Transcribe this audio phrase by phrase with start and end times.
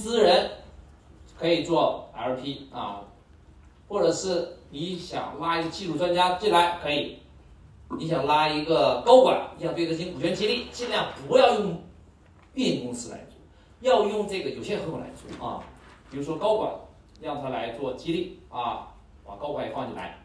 [0.00, 0.50] 私人
[1.38, 3.02] 可以做 LP 啊，
[3.86, 7.18] 或者是你想拉一个技术专家进来可以，
[7.98, 11.82] 你想拉一个高管，你想对他进行股权激励，尽量不要用
[12.54, 13.36] 运营公司来做，
[13.82, 15.62] 要用这个有限合伙来做啊。
[16.10, 16.72] 比如说高管
[17.20, 18.88] 让他来做激励啊，
[19.22, 20.18] 把高管也放进来，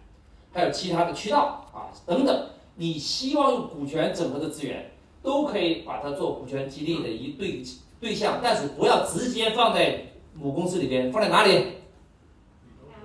[0.53, 4.89] 还有其他的渠道啊等等，你希望用股权整合的资源，
[5.21, 7.61] 都可以把它做股权激励的一对
[8.05, 9.99] 对象，但是不要直接放在
[10.35, 11.69] 母公司里边，放在哪里？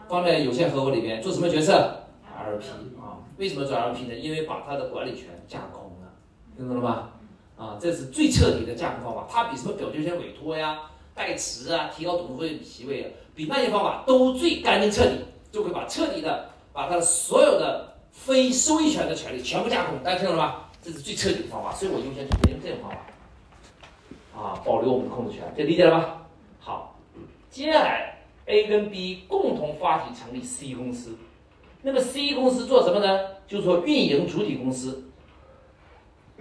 [0.07, 4.15] 放在有限合伙里边做什么角色？LP 啊，为什么做 LP 呢？
[4.15, 6.13] 因为把它的管理权架空了，
[6.55, 7.13] 听懂了吧？
[7.57, 10.81] 啊，这是最彻底的架空方法，它比什么表决权委托呀、
[11.15, 15.13] 代持啊、提高董事会席位啊，比那些方法都最干净彻底，
[15.51, 20.71] 就会把彻底的把它的所有的非收益权的权利全部架空，大家听懂了吧？
[20.83, 22.99] 这是最彻底的方法，所以我优先推荐用这种方法。
[24.41, 26.27] 啊，保留我们的控制权，这理解了吧？
[26.59, 26.97] 好，
[27.51, 31.17] 接下来 A 跟 B 共同发起成立 C 公司，
[31.83, 33.21] 那么 C 公司做什么呢？
[33.47, 35.05] 就是说运营主体公司，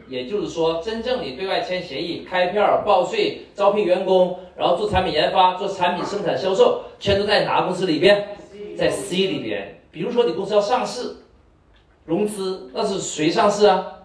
[0.08, 8.38] 也就是说，真正你对外签协议、开票、报税、招聘员工，然后做产品研发、做产品生产销售，全都在哪个公司里边？
[8.78, 9.82] 在 C 里边。
[9.92, 11.18] 比如说你公司要上市、
[12.06, 14.04] 融资，那是谁上市啊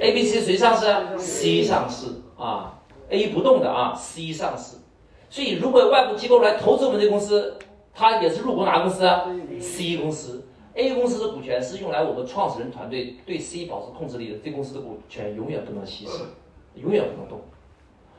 [0.00, 2.06] ？A、B、C 谁上市啊？C 上市
[2.38, 2.75] 啊。
[3.08, 4.78] A 不动的啊，C 上市，
[5.30, 7.56] 所以如果外部机构来投资我们这公司，
[7.94, 9.26] 它也是入股哪个公司啊
[9.60, 10.44] ？C 公司。
[10.74, 16.24] A 公司的股权是用来我们创始人团队对 C 保持控制力的，这公司的股权永远不能稀释，
[16.74, 17.40] 永远不能动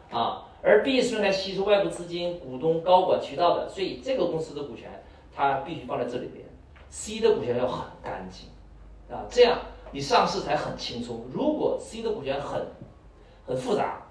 [0.10, 0.46] 啊。
[0.64, 5.04] 而 B 是用来吸收外部资金、股东、高管渠道的，所以这个公司的股权
[5.36, 6.44] 它必须放在这里边。
[6.90, 8.48] C 的股权要很干净
[9.16, 9.60] 啊，这样
[9.92, 11.26] 你上市才很轻松。
[11.32, 12.66] 如果 C 的股权很
[13.46, 14.07] 很复杂。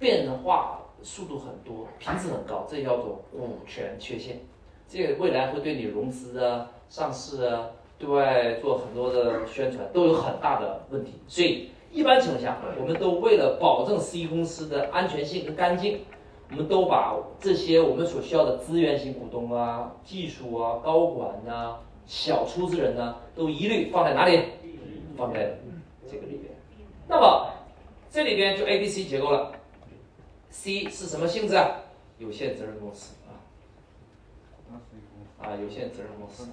[0.00, 4.40] 变化速度很多，频次很高，这叫做股权缺陷。
[4.88, 7.66] 这个未来会对你融资啊、上市啊、
[7.98, 11.12] 对外做很多的宣传都有很大的问题。
[11.28, 16.00] 所以一般情况下，我们都为了保证 C 公司的安全性跟干净，
[16.50, 21.76] 我们都把这些我们所需要的资源型股东啊、技术啊、高管呐、
[22.06, 24.40] 小出资人呢，都一律放在哪里？
[25.14, 25.58] 放在
[26.10, 26.50] 这个里边。
[27.06, 27.50] 那么
[28.10, 29.52] 这里边就 A、B、C 结构了。
[30.50, 31.76] C 是什么性质啊？
[32.18, 33.32] 有限责任公司啊，
[35.40, 36.48] 啊，有限责任公司。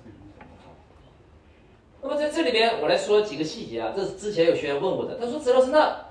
[2.01, 3.91] 那么在这里边，我来说几个细节啊。
[3.93, 6.05] 这是之前有学员问我的，他说：“陈老师，那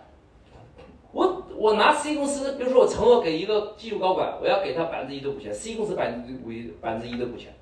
[1.13, 7.55] 我我拿 C 公司，比如说我承诺给一个技术高管，我要给他百分之一的股权，C 公司百分之五一百分之一的股权，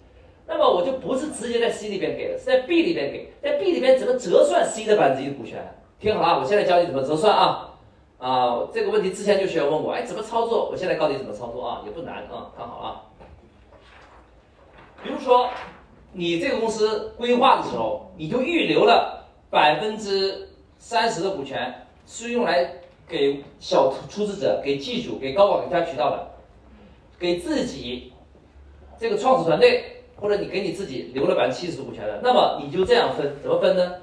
[0.48, 5.62] 那么我就不是直接在 C 里边给的，是在 B 里边给，在 B 里边怎么折算 C 的百分之一的股权？
[6.00, 7.70] 听好了，我现在教你怎么折算啊。”
[8.24, 10.70] 啊，这个问题之前就学员问我，哎，怎么操作？
[10.70, 13.02] 我现在告诉你怎么操作啊，也不难啊，看好啊。
[15.02, 15.50] 比如说，
[16.10, 20.48] 你这个公司规划的时候，你就预留了百分之
[20.78, 22.66] 三十的股权，是用来
[23.06, 26.26] 给小出资者、给技术、给高管、给家渠道的，
[27.18, 28.10] 给自己
[28.98, 33.96] 这个创始团队或者你给你自己留了百分之七十的股权的，那么你就这样分，怎么分呢？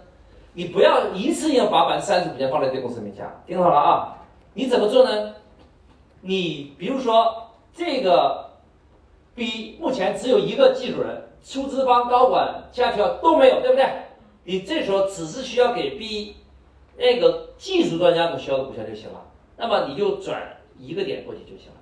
[0.53, 4.17] 你不要一次性把百分之三十股权放在这公司名下，听好了啊！
[4.53, 5.33] 你怎么做呢？
[6.21, 8.49] 你比如说这个
[9.33, 13.85] B 目前只有一个技术人，出资方、高管、家条都没有，对不对？
[14.43, 16.35] 你这时候只是需要给 B
[16.97, 19.21] 那个技术专家所需要的股权就行了，
[19.55, 21.79] 那么你就转一个点过去就行了。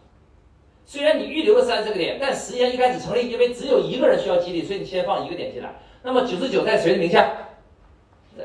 [0.86, 5.74] 虽然你预留了三十个点，但实际上一开始成立，因为只有一个人需要激励，所以你先放一个点进来。
[6.04, 7.32] 那么九十九在谁的名下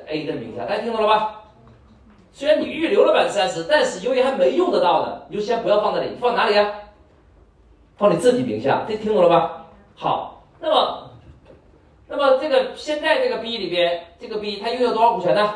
[0.07, 1.41] ？A 的名下，大家听懂了吧？
[2.33, 6.73] 虽然你预留了百分之三十，但是由于还没用得到呢，你就先不要放这里，放哪里呀？
[7.97, 9.67] 放你自己名下，这听懂了吧？
[9.95, 11.11] 好，那么，
[12.09, 15.55] 那么这个现在这个 B 里边，这个 B 它拥有多少股权呢？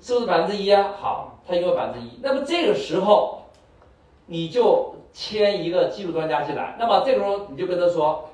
[0.00, 0.94] 是不是百分之一啊？
[0.98, 2.18] 好，它拥有百分之一。
[2.22, 3.42] 那么这个时候，
[4.24, 6.74] 你就签一个技术专家进来。
[6.78, 8.30] 那么这个时候你就跟他说，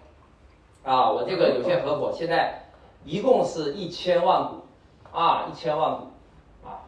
[0.84, 2.62] 啊，我这个有限合伙现在
[3.04, 4.65] 一共是一千万股。
[5.16, 6.02] 啊，一千万股，
[6.62, 6.84] 啊，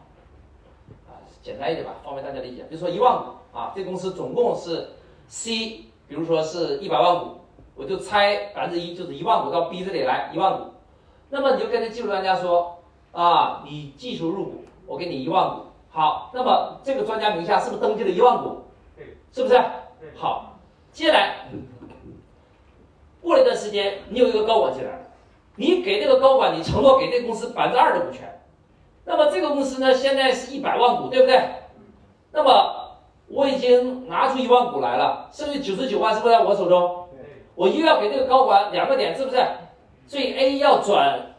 [1.09, 2.61] 啊，简单一点吧，方便大家理解。
[2.69, 4.87] 比如说一万股，啊，这公司总共是
[5.27, 7.39] C，比如说是一百万股，
[7.75, 10.65] 我就拆百分之一，就是一万股到 B 这里来一万股。
[11.31, 12.77] 那么你就跟这技术专家说，
[13.13, 15.63] 啊，你技术入股，我给你一万股。
[15.89, 18.61] 好，那么这个专家名下是不是登记了一万股？
[18.95, 19.59] 对，是不是？
[20.15, 20.59] 好，
[20.91, 21.47] 接下来
[23.23, 25.08] 过了一段时间，你有一个高管进来了。
[25.59, 28.39] 你给这个高管，你承诺给这个公司百分之二的股权，
[29.03, 31.37] 那么这个公司呢，现在是一百万股，对不对？
[32.31, 32.95] 那么
[33.27, 37.09] 我已经拿出一万股来了，剩余九十九万是不是在我手中？
[37.55, 39.45] 我又要给这个高管两个点，是不是？
[40.07, 41.35] 所以 A 要转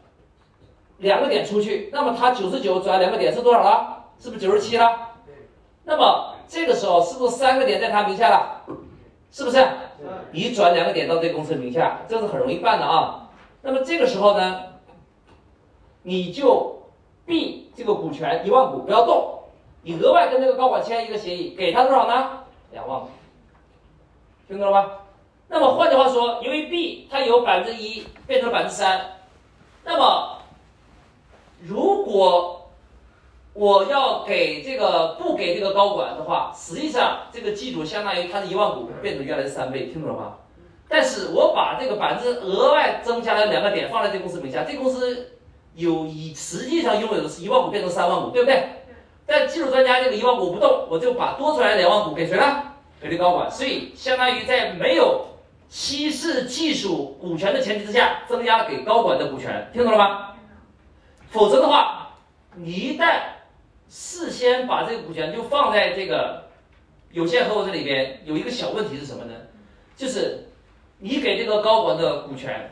[0.99, 4.05] 两个点出去，那么他九十九转两个点是多少了？
[4.19, 5.13] 是不是九十七了？
[5.85, 8.67] 那么这个时候是不是三个点在他名下了？
[9.31, 9.67] 是不是？
[10.31, 13.29] 你转两个点到这个公司名下，这是很容易办的啊。
[13.63, 14.65] 那么这个时候呢，
[16.03, 16.83] 你就
[17.27, 19.41] B 这个股权一万股不要动，
[19.83, 22.45] 你额外跟这个高管签一个协议，给他多少呢？
[22.73, 23.09] 两万股，
[24.49, 24.97] 听懂了吧？
[25.49, 29.17] 那么换句话说，由于 B 它由百分之一变成百分之三，
[29.85, 30.39] 那么
[31.61, 32.71] 如果
[33.53, 40.37] 我要给这个不给这个高管的话，实际上这个季度，相当于他的一万股变成原来的三倍，听懂了吗？
[40.91, 45.31] 但是我把这个百分之额外增加了两个点放在这公司名下，这公司
[45.77, 48.69] 有以实际上拥有的是一万股变成三万股，对不对？
[49.25, 52.65] 但技术专家这个一万股不动，我就把多出来的两万股给谁呢？
[53.01, 55.25] 给这高管，所以相当于在没有
[55.69, 60.35] 稀释技术股权的前提之下，增加给高管的股权，听懂了吗？
[61.31, 62.11] 否则的话，
[62.57, 63.21] 你一旦
[63.89, 66.47] 事先把这个股权就放在这个
[67.13, 69.33] 有限合伙这里边，有一个小问题是什么呢？
[69.97, 70.50] 就是
[71.01, 72.71] 你给这个高管的股权，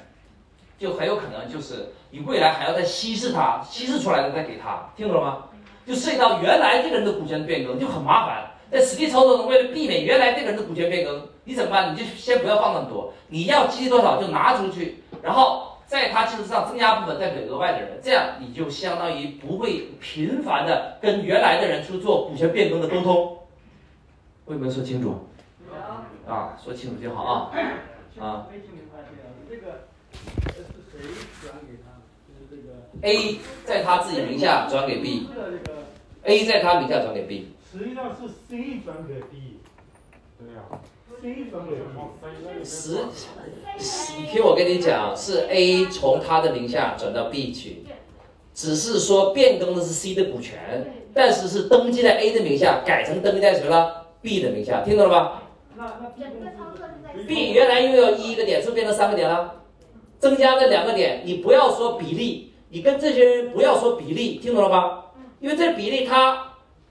[0.78, 5.44] 就很有可能就是你未来还要再稀释它，稀释出来的再给他，听懂了吗？
[5.86, 8.50] 就涉及到原来这个人的股权变更，就很麻烦。
[8.70, 11.94] 在实际操作中，为了避免原来这个人的股权变更，你怎么办？
[11.94, 23.38] 你就先不要放那么多，你要积多少就拿出去，然后在它基础上增加部分再给额外的人，这样你就相当于不会频繁的跟原来的人去做股权变更的沟通。
[24.44, 25.26] 我有没有说清楚？
[26.28, 27.50] 啊，说清楚就好啊。
[28.20, 28.48] 啊。
[29.48, 29.86] 这个
[30.56, 31.00] 是谁
[31.42, 32.02] 转给他？
[32.26, 32.66] 就是这个
[33.02, 37.54] A 在他自己名下转给 B，A 在他名下转给 B。
[37.70, 39.58] 实际上是 C 转给 B，
[40.38, 40.62] 对呀
[41.20, 42.64] ，C 转给 B。
[42.64, 42.98] 实，
[44.18, 47.84] 你听我跟你讲，是 A 从他的名下转到 B 去，
[48.54, 55.42] 只是说变更的是 C 的股权，但是是登记在 A 的名下，改成登记在谁了？B 的名下，听懂了吧？
[55.78, 59.62] 那那 B 原来又有一个点，是不是变成三个点了？
[60.18, 65.04] 增加了两个点，你不要说比例，你跟这些人不要说比例，听懂了吧？
[65.38, 66.44] 因为这比例它。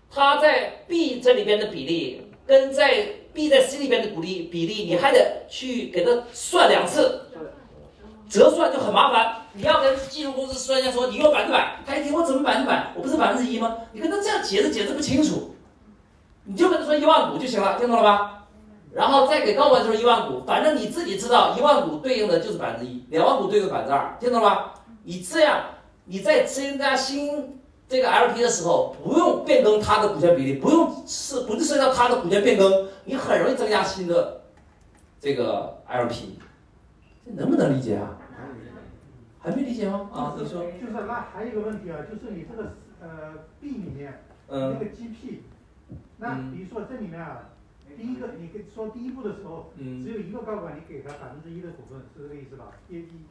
[0.09, 7.23] 它在 B 这里边的比例，跟在 B 在 C 里边的比例比例，你还得去给它算两次，
[8.29, 9.41] 折算就很麻烦。
[9.51, 12.93] 你要跟技术公司算家说你给我百分之百，他一听我怎么百分之百？
[12.95, 13.79] 我不是百分之一吗？
[13.91, 15.53] 你跟他这样解释解释不清楚，
[16.45, 18.46] 你就跟他说一万五就行了，听懂了吧？
[18.93, 24.71] 然后再给高管就是一万股，反正你自己知道一万股对应的就是百分之一，两万股对应百分之二，听懂了吗？
[25.03, 25.63] 你这样
[26.05, 27.53] 你在增加新。
[27.89, 34.41] 这个 LP 的时候不用变更它的股权比例，不用是不是涉及到它的股权变更，你很容易增加新的
[35.21, 36.37] 这个 LP，
[37.25, 38.17] 这能不能理解啊？
[39.39, 40.09] 还没理解吗？
[40.11, 40.63] 啊，你说。
[40.63, 45.43] 就是那还有一个问题啊，就是你这个呃 B 里面那个 GP，
[46.17, 47.43] 那比如说这里面啊。
[47.97, 52.65] 第一个，你跟说第一步的时候，嗯只有一个高管，你给他百分之一的股份，是这个意思吧？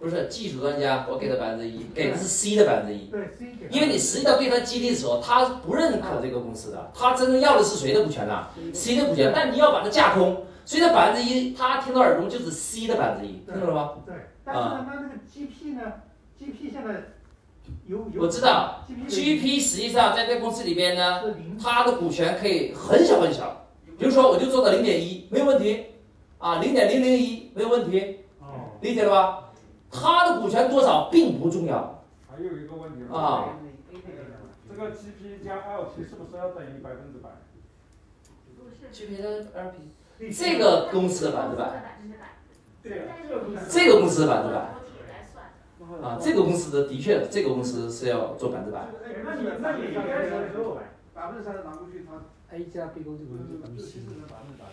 [0.00, 3.06] 不是技术专家，我给他百分之一，给的是 C 的百分之一。
[3.06, 9.30] 对 C 因为你实际上对他激励的时候，他不认可这个公司的，他真正要的是谁的股权呢？C 的股权。
[9.32, 13.90] 但你要把它架空，所以这百分之一，他听到耳中就是 C 的百分之一，听懂了吗？
[14.04, 14.14] 对。
[14.44, 15.92] 但是呢，那那个 GP 呢
[16.40, 17.04] ？GP 现在
[17.86, 18.22] 有有。
[18.22, 21.22] 我知道，GP 实际上在这公司里边呢，
[21.62, 23.62] 他的股权可以很小很小。
[23.98, 25.86] 比如说，我就做到零点一，没有问题，
[26.38, 28.20] 啊，零点零零一没有问题，
[28.82, 29.50] 理解了吧？
[29.90, 32.04] 他的股权多少并不重要。
[32.28, 33.56] 还有一个问题啊，
[34.68, 37.30] 这个 GP 加 LP 是不是要等于百分之百
[38.92, 39.28] ？GP 加
[39.62, 39.76] LP，
[40.30, 41.96] 这个公司的百分之百。
[42.82, 43.02] 对，
[43.70, 44.74] 这个公司的百分之百。
[46.02, 48.88] 啊，这个公司的的确，这个公司是要做百分之百。
[49.24, 50.30] 那你那你应该是
[51.14, 52.20] 百分之三拿过去，他。
[52.52, 54.66] A 加 B 公司股就百分之七，百分之百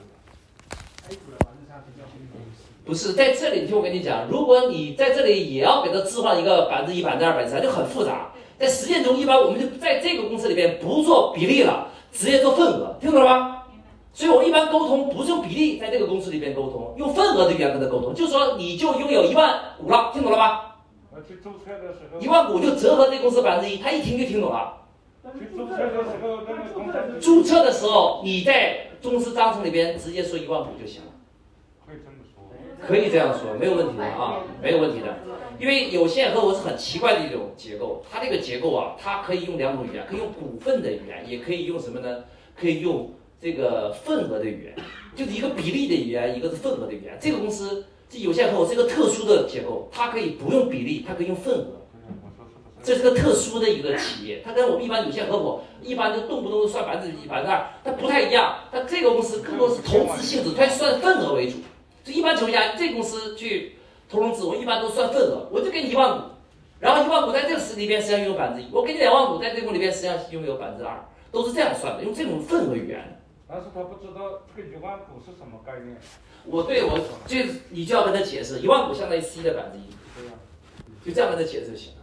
[1.10, 2.70] ，A 股的百分之三，B 加 B 公司。
[2.86, 8.32] 不是在这里，听我跟你讲，如果你在这里也要给它置换一个百分之一、百分之二、百分之三，就很复杂。
[8.60, 13.64] 在实践中，一般我们就在这个公司里边不做比例了，直接做份额，听懂了吗？
[14.14, 20.60] 所以我一般沟通不是用比例，在这个公司里边沟通，用份额的语言跟他沟通，就说你就拥有一万五了，听懂了吗？
[22.20, 24.83] 一万五就折合这公司百分之一，他一听就听懂了。
[27.22, 31.12] 注册的时候，你在公司章程里边直接说一万股就行了。
[32.86, 35.18] 可以这样说，没有问题的啊，没有问题的。
[35.58, 42.26] 因为有限合伙是很奇怪的一种结构，它这个结构啊，它可以用两种语言，可以用股份的语言，也可以用什么呢？
[42.60, 44.76] 可以用这个份额的语言，
[45.16, 47.18] 就是一个比例的语言，一个是份额的语言。
[47.22, 51.83] 这个公司这有限合伙是一个特殊的结构，它可以不用比例，它可以用份额。
[52.84, 58.58] 这是个特殊的一个企业，它跟我们一般有限合伙一般都动不动就算百分之一、百分之二，它不太一样。
[58.72, 61.58] 它这个公司更多是投资性质，它算份额为主。
[62.04, 63.78] 就一般情况下，这公司去
[64.10, 66.26] 投融资，我一般都算份额，我就给你一万股，
[66.82, 73.22] 然后一万股在这个市里边实际上拥有百分之一，我给你两万股在这个里边实际上拥有百分之二，都是这样算的，用这种份额语言。
[73.48, 75.96] 但是他不知道这个一万股是什么概念。
[76.46, 77.38] 我对我就
[77.70, 79.84] 你就要跟他解释，一万股相当于 C 的百分之一，
[80.18, 80.34] 对呀，
[81.06, 82.00] 就这样跟他解释就行了。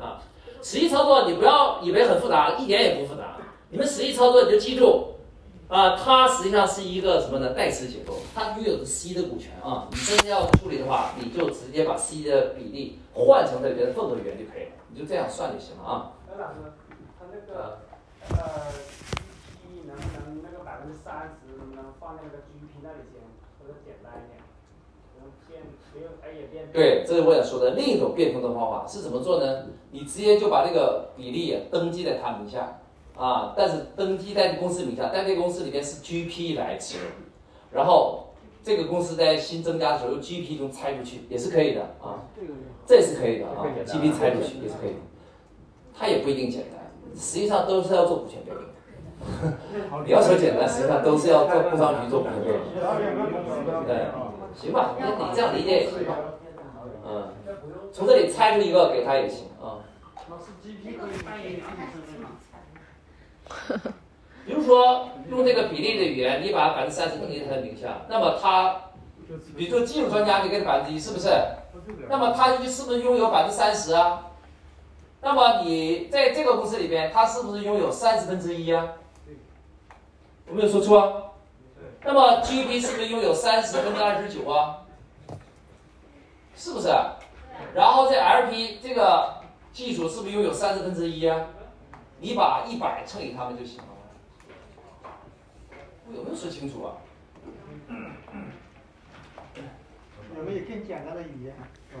[0.00, 0.22] 啊，
[0.62, 3.36] 实际操作你不要以为很复杂，一点也不复杂。
[3.70, 5.14] 你们实际操作你就记住，
[5.68, 7.52] 啊，它实际上是一个什么呢？
[7.52, 9.88] 代持结构，它拥有 C 的股权啊。
[9.90, 16.12] 你真的要处理的话，你就直接把 C 的比例换成这边的份额元就可以了，你就这样算就行了啊。
[16.26, 16.72] 那老师，
[17.18, 17.80] 他那个
[18.30, 18.72] 呃
[19.68, 23.20] GP 能不能那个百分之三十能不能放在那个 GP 那里先，
[23.60, 24.37] 或者简单一点？
[26.72, 29.66] 对，这是我想说的另一种变通的方法是怎么做呢？
[29.90, 32.80] 你直接就把这个比例登记在他名下，
[33.16, 37.02] 啊，但是登记在公司名下，但这个公司里面是 GP 来持有，
[37.72, 38.26] 然后
[38.62, 42.22] 这个公司在新增加的时候由 GP 中拆出去也是可以的啊，
[42.86, 45.00] 这也是可以的啊，GP 拆出去也是可以的，
[45.94, 48.67] 它也不一定简单，实际上都是要做股权变更。
[50.04, 52.54] 你要说简单，实际上都是要做工商局做股权变
[53.66, 53.86] 更。
[53.86, 54.06] 对。
[54.54, 56.16] 行吧，那你这样理解也行吧。
[57.06, 57.28] 嗯，
[57.92, 59.78] 从这里拆出一个给他也行啊。
[64.44, 68.74] 比如说用这个比例的语言，你把百分之三十登记在他的名下，那么他，
[69.54, 71.28] 比如说技术专家，你给他百分之一，是不是？
[72.08, 74.26] 那么他就是不是拥有百分之三十啊？
[75.20, 78.88] 那么你在这个公司里边，他是不是拥有三十分之一啊？
[80.48, 81.22] 有没有说错啊？
[82.04, 84.82] 那么 GP 是不是拥有三十分之二十九啊？
[86.56, 86.88] 是不是？
[87.74, 89.34] 然后这 LP 这个
[89.72, 91.46] 技术是不是拥有三十分之一啊？
[92.20, 93.84] 你把一百乘以他们就行了。
[96.08, 96.92] 我有没有说清楚啊？
[100.36, 101.54] 有没有更简单的语言？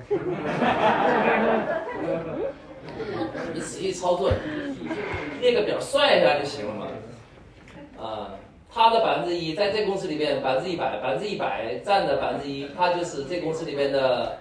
[3.52, 4.30] 你仔细操作，
[5.40, 6.86] 列个表算一下就行了嘛。
[8.00, 8.30] 啊。
[8.70, 14.38] 他的百分之一，在这公司里面百分之一百，百分之一百占的百分之一，它就是这公司里面的，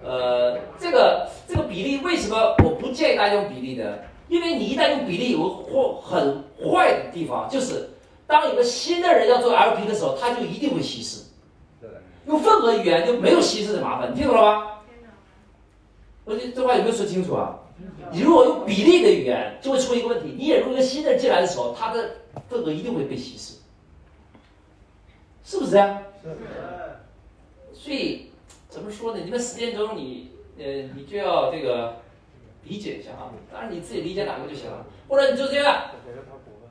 [0.00, 3.84] 呃，这个这个比例为什么我不建议大家用比例呢？
[4.28, 7.90] 因为你一旦用比例，有个坏很坏的地方，就是
[8.28, 11.24] 当有个新的人要做 LP 的时候，他就一定会稀释。
[12.26, 14.66] 用份额语言就没有稀释的麻烦，你听懂了吗？
[16.24, 17.58] 我这这话有没有说清楚啊？
[18.10, 22.16] 你如果用比例的语言，就会出一个问题，你引入一个新的进来的时候，他的
[22.48, 23.58] 份额一定会被稀释。
[25.44, 26.02] 是不是这样？
[27.72, 28.30] 所以
[28.68, 29.22] 怎么说呢？
[29.24, 31.96] 你们实践中，你呃，你就要这个
[32.64, 33.32] 理解一下啊。
[33.52, 34.84] 当然你自己理解哪个就行了。
[35.08, 35.90] 或者你就这样，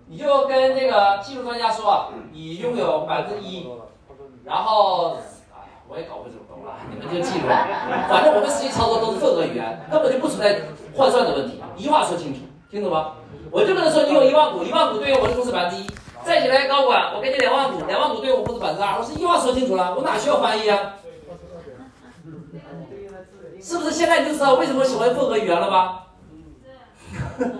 [0.08, 3.66] 你就跟这个技术专家说，你拥有百分之一，
[4.46, 5.18] 然后，
[5.89, 7.67] 我也搞不懂了， 你们就记住了。
[8.10, 10.62] 反正我们实际操作都是份额语言，根本就不存在
[10.96, 11.62] 换算的问题。
[11.75, 13.13] 一句话说清楚，听懂吗？
[13.51, 15.88] 我就跟他说，你有一万股，一万股对应我的公司百分之一。
[16.24, 20.96] 再起来高管，我给你两万股，两万股对应我公司百分之二，我是一句话说清楚了，我哪需要翻译啊？
[23.62, 26.08] 是不是现在你就知道为什么喜欢份额语言了吧？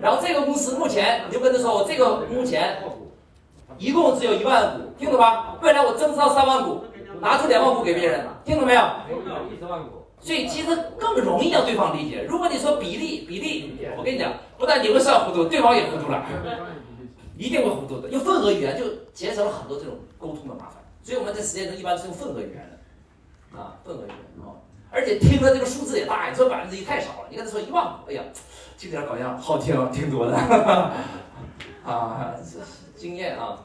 [0.00, 2.82] 然后这个公司目前你就跟他说，我这个目前
[3.78, 5.56] 一共只有一万股，听懂吧？
[5.62, 6.84] 未来我增资到三万股，
[7.20, 8.80] 拿出两万股给别人，听懂没有？
[8.80, 10.04] 一万股。
[10.20, 12.24] 所以其实更容易让对方理解。
[12.28, 16.26] 如果你说比例比例，我跟你讲，不但你会算糊涂，对方也糊涂了，
[17.36, 18.08] 一定会糊涂的。
[18.08, 20.82] 用份额语言就减少了很多这种沟通的麻烦。
[21.04, 22.68] 所以我们在实践中一般是用份额语言
[23.52, 24.58] 的，啊，份额语言啊，
[24.90, 28.22] 而且听着这个数字也大，你说百分之一太少了，你跟他说一万股，哎呀，
[28.76, 30.36] 听起来好像好听，挺多的，
[31.86, 32.58] 啊，这是
[32.96, 33.56] 经验啊。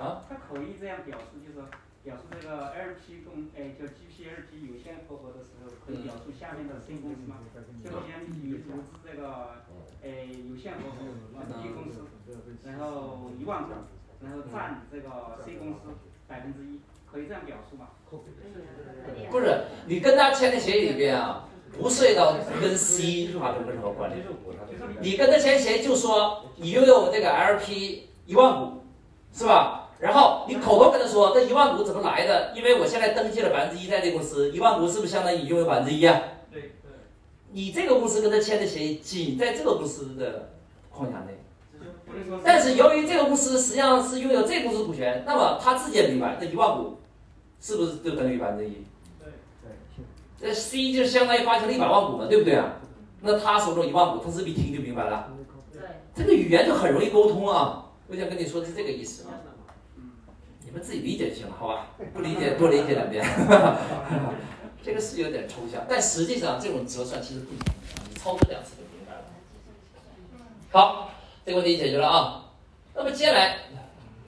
[0.00, 1.66] 啊，他可以这样表示，就是说。
[2.04, 7.36] 表示这个 LP 公，哎，叫 GPLP 有限合伙的时候，可以表述下面的 C 公司吗？
[7.82, 9.64] 就先你投资这个，
[10.04, 11.00] 哎，有限合伙
[11.62, 12.04] B 公司，
[12.62, 13.70] 然后一万股，
[14.20, 15.96] 然后占这个 C 公司
[16.28, 17.88] 百分之一，可以这样表述吗？
[19.30, 24.22] 不是，你跟他签的协议里边啊，不涉及到跟 C 发生任何关联。
[25.00, 28.82] 你跟他签协议就说你拥有这个 LP 一万股，
[29.32, 29.83] 是吧？
[30.04, 32.52] 然后你口头跟他说这一万股怎么来的？
[32.54, 36.20] 因为我现在登记了百分之一在这公司，一万股是不是相当于你拥有百分之一啊？
[36.52, 36.90] 对对。
[37.52, 40.50] 你这个公司跟他签的协议仅在这个公司的
[40.90, 41.38] 框架内，
[42.44, 46.98] 但是由于这个公司实际上是拥有这公司股权，那么他自己也明白，这一万股
[47.58, 48.84] 是不是就等于百分之一？
[49.18, 49.32] 对
[49.62, 50.04] 对。
[50.38, 52.74] 这 C 就相当于发行了一百万股嘛，对不对啊？
[53.22, 55.32] 那他手中一万股，他是不是一听就明白了？
[55.72, 55.80] 对。
[56.14, 57.86] 这个语言就很容易沟通啊！
[58.08, 59.40] 我想跟你说的是这个意思啊。
[60.74, 61.86] 你们自己理解就行了，好吧？
[62.12, 63.24] 不理解多理解两遍。
[64.82, 67.60] 这个是有点抽象，但实际上这种折算其实不难
[68.10, 69.22] 你操作两次就明白了。
[70.72, 71.12] 好，
[71.46, 72.50] 这个问题解决了啊。
[72.92, 73.58] 那么接下来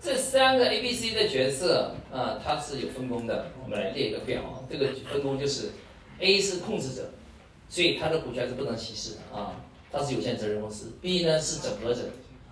[0.00, 3.50] 这三个 A、B、C 的角色啊，它是有分工的。
[3.64, 5.72] 我们来列一个表啊，这个分工就是
[6.20, 7.10] A 是控制者，
[7.68, 9.52] 所以它的股权是不能稀释的啊，
[9.90, 10.92] 它是有限责任公司。
[11.02, 12.02] B 呢是整合者，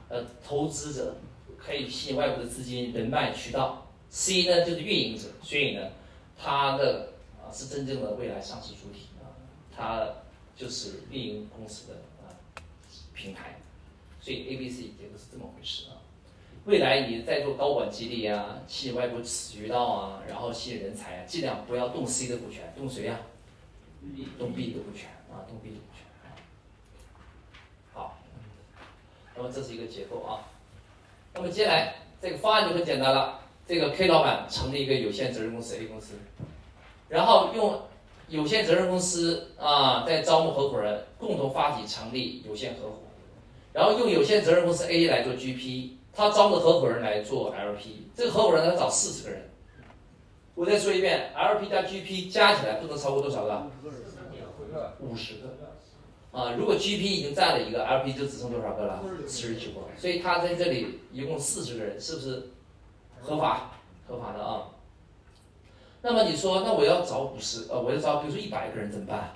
[0.09, 1.17] 呃，投资者
[1.57, 3.84] 可以吸引外部的资金、人脉、渠道。
[4.17, 5.91] C 呢就是运营者，所以呢，
[6.39, 9.27] 它的啊是真正的未来上市主体啊，
[9.77, 10.07] 它
[10.55, 12.31] 就是运营公司的啊
[13.13, 13.59] 平台。
[14.21, 15.99] 所以 A、B、C 结构是这么回事啊。
[16.65, 23.19] 未来你在做高管激励啊，吸引外部渠道啊，然后吸引人才啊，尽量不要动 C 的股权，动谁呀？
[24.39, 26.07] 动 B 的股权啊，动 B 的股权。
[27.93, 28.17] 好，
[29.35, 30.47] 那么这是一个结构啊。
[31.33, 33.41] 那么接下来这个方案就很简单了。
[33.67, 36.15] 这个 K 老板成立一个有限责任公司 A 公司，
[37.09, 37.81] 然后用
[38.29, 42.97] 有限责任公司啊，再招募合伙人，共同发起成立有限合伙，
[43.73, 49.49] 然后用有限责任公司 A 来做 GP，他招募合伙人来做 LP，这个合伙人他找四十个人。
[50.55, 53.67] 我再说一遍，LP 加 GP 加起来不能超过多少个？
[55.01, 55.49] 五十个。
[56.31, 59.03] 啊，如果 GP 已经占了一个，LP 就只剩多少个了？
[59.27, 59.81] 四十九个。
[59.97, 62.51] 所以他在这里一共四十个人，是不是？
[63.25, 63.71] 合法，
[64.07, 64.69] 合法的啊。
[66.03, 69.33] 那么你说，那我要找五十，呃，我要找，比如说一百个人怎么办？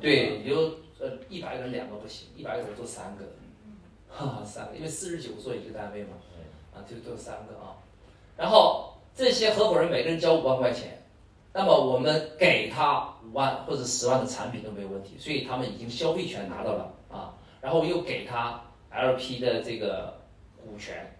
[0.00, 0.56] 对，你就
[1.00, 3.24] 呃一百个人两个不行，一百个人做三个，
[4.08, 6.10] 哈哈，三个，因为四十九做一个单位嘛，
[6.72, 7.74] 啊，就做三个啊。
[8.36, 11.02] 然后这些合伙人每个人交五万块钱，
[11.52, 17.34] 那么我们给他五万或者十万的产品都没有问题，所以他们已经消费权拿到了啊。
[17.60, 20.20] 然后又给他 LP 的这个
[20.64, 21.11] 股权。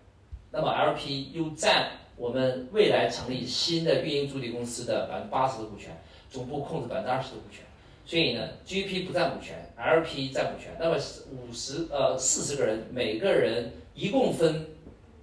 [0.53, 5.91] 那么 LP 又占我们未来成立新的运营主体公司的百分之八十的股权，
[6.31, 7.65] 总部控制百分之二十的股权，
[8.05, 10.77] 所以呢，GP 不占股权，LP 占股权。
[10.79, 10.97] 那么
[11.31, 14.67] 五十呃四十个人，每个人一共分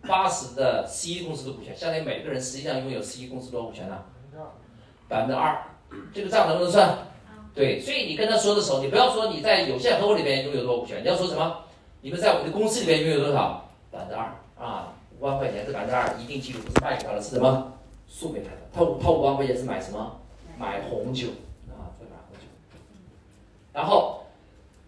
[0.02, 4.04] 八十的 C 公司的股权，相当于每个人实际上拥有 C 公司多少股权呢？
[5.08, 5.64] 百分之二。
[6.14, 6.98] 这个账能不能算？
[7.54, 11.64] 对，所以你跟他说的时候，你不要说你在有限合伙里面拥有多少股权，你要说什么？
[12.02, 13.70] 你们在我们的公司里面拥有多少？
[13.92, 14.96] 百分之二啊。
[15.20, 17.74] 五万块钱这百分之二一定记住，不是卖给他的，是什么？
[18.08, 18.58] 送给他的。
[18.72, 20.20] 他五他五万块钱是买什么？
[20.58, 21.28] 买红酒
[21.68, 22.46] 啊，在买红酒。
[23.74, 24.24] 然后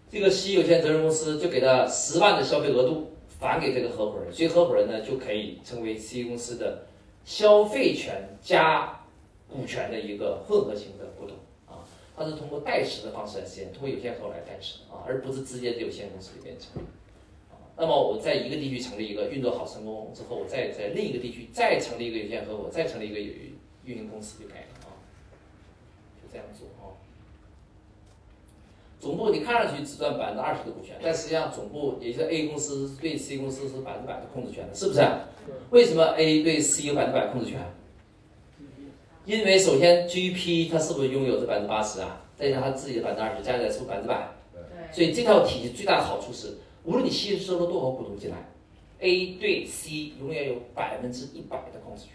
[0.09, 6.85] 这个 C 有限责任公司就给他十万的消费额度返给这个合伙人，所以合伙人呢就可以成为 C 公司的
[7.25, 9.01] 消费权加
[9.49, 11.35] 股权的一个混合型的股东
[11.67, 11.83] 啊。
[12.15, 16.85] 他是通过代持的方式来实现，通过有限合伙来代持啊，而不是直接在有限公司里面成立。
[17.77, 23.33] 那么我在一个地区成立一个运作好成功之后，我再在另一个地区再成立一个有限合伙，再成立一个有
[23.85, 24.93] 运营公司就可以了啊，
[26.21, 26.93] 就这样做啊。
[28.99, 35.01] 总部你看上去只占百分之二十的股权，但实际上总部也就是 A 公司对 C 公司是百分之百的控制权的，是不是？
[35.71, 37.59] 为什么 A 对 C 有百分之百控制权？
[39.25, 42.21] 因为首先 GP 它是不是拥有这百分之八十啊？
[42.35, 44.29] 再加上他自己的百分之二十，加起来是百分之百。
[44.91, 46.57] 所以这套体系最大的好处是。
[46.83, 48.37] 无论你吸收了多少股东进来
[48.99, 52.13] ，A 对 C 永远有百分之一百的控制权，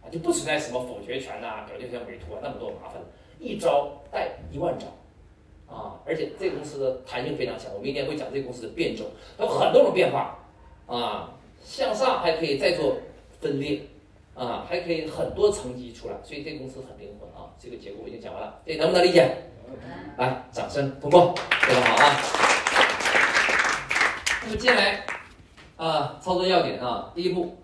[0.00, 3.02] 啊，就不存在什么否决权呐、表决权、委托啊那么多麻烦，
[3.40, 4.86] 一招带一万招，
[5.74, 7.74] 啊，而且这个公司的弹性非常强。
[7.74, 10.38] 我明天会讲这个公司的变种，它有很多种变化，
[10.86, 12.96] 啊，向上还可以再做
[13.40, 13.80] 分裂，
[14.34, 17.50] 啊，还可以很多层级出来，所以这个公司很灵活啊。
[17.58, 19.28] 这个结构我已经讲完了，这能不能理解？
[20.18, 21.34] 来，掌声通过，
[21.66, 22.51] 非常好啊。
[24.56, 25.04] 接下来，
[25.76, 27.61] 啊，操作要点啊，第一步。